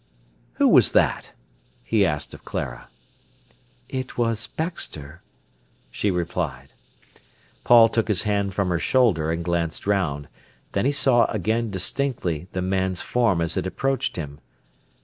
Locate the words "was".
0.67-0.93, 4.17-4.47